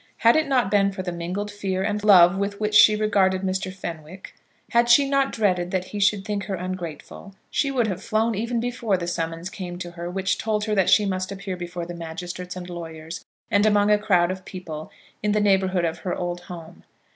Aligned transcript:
Had 0.17 0.35
it 0.35 0.47
not 0.47 0.71
been 0.71 0.91
for 0.91 1.03
the 1.03 1.11
mingled 1.11 1.51
fear 1.51 1.83
and 1.83 2.03
love 2.03 2.35
with 2.35 2.59
which 2.59 2.73
she 2.73 2.95
regarded 2.95 3.43
Mr. 3.43 3.71
Fenwick, 3.71 4.33
had 4.71 4.89
she 4.89 5.07
not 5.07 5.31
dreaded 5.31 5.69
that 5.69 5.89
he 5.93 5.99
should 5.99 6.25
think 6.25 6.45
her 6.45 6.55
ungrateful, 6.55 7.35
she 7.51 7.69
would 7.69 7.85
have 7.85 8.01
flown 8.01 8.33
even 8.33 8.59
before 8.59 8.97
the 8.97 9.05
summons 9.05 9.51
came 9.51 9.77
to 9.77 9.91
her 9.91 10.09
which 10.09 10.39
told 10.39 10.65
her 10.65 10.73
that 10.73 10.89
she 10.89 11.05
must 11.05 11.31
appear 11.31 11.55
before 11.55 11.85
the 11.85 11.93
magistrates 11.93 12.55
and 12.55 12.67
lawyers, 12.67 13.23
and 13.51 13.63
among 13.63 13.91
a 13.91 13.99
crowd 13.99 14.31
of 14.31 14.43
people, 14.43 14.89
in 15.21 15.33
the 15.33 15.39
neighbourhood 15.39 15.85
of 15.85 15.99
her 15.99 16.15
old 16.15 16.39
home. 16.49 16.83